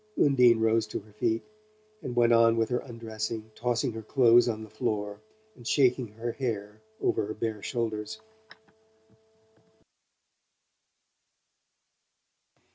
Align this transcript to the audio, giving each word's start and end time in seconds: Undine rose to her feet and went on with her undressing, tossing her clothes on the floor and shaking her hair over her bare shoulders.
Undine 0.19 0.59
rose 0.59 0.87
to 0.87 0.97
her 1.01 1.11
feet 1.13 1.43
and 2.01 2.15
went 2.15 2.33
on 2.33 2.57
with 2.57 2.69
her 2.69 2.79
undressing, 2.79 3.51
tossing 3.53 3.91
her 3.91 4.01
clothes 4.01 4.47
on 4.49 4.63
the 4.63 4.69
floor 4.71 5.21
and 5.55 5.67
shaking 5.67 6.07
her 6.07 6.31
hair 6.31 6.81
over 6.99 7.27
her 7.27 7.35
bare 7.35 7.61
shoulders. 7.61 8.19